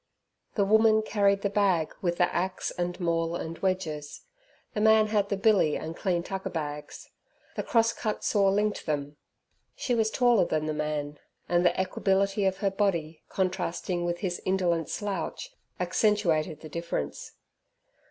[0.55, 4.21] The woman carried the bag with the axe and maul and wedges;
[4.73, 7.11] the man had the billy and clean tucker bags;
[7.55, 9.17] the cross cut saw linked them.
[9.75, 14.41] She was taller than the man, and the equability of her body, contrasting with his
[14.43, 17.33] indolent slouch, accentuated the difference.